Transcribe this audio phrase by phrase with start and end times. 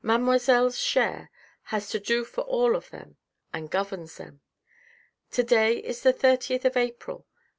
[0.03, 1.29] Mademoiselle's share
[1.65, 3.17] has to do for all of them,
[3.53, 4.41] and governs them.
[5.29, 7.27] To day is the thirtieth of April